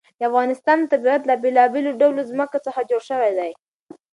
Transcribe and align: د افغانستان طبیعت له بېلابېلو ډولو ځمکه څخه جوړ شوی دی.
د 0.17 0.21
افغانستان 0.29 0.79
طبیعت 0.93 1.21
له 1.29 1.35
بېلابېلو 1.43 1.91
ډولو 1.99 2.21
ځمکه 2.31 2.57
څخه 2.65 2.87
جوړ 2.89 3.01
شوی 3.09 3.31
دی. 3.39 3.51